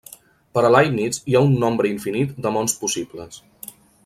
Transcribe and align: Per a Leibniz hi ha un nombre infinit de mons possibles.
Per 0.57 0.63
a 0.69 0.71
Leibniz 0.75 1.19
hi 1.33 1.37
ha 1.39 1.43
un 1.49 1.53
nombre 1.65 1.93
infinit 1.97 2.35
de 2.47 2.55
mons 2.57 2.79
possibles. 2.85 3.41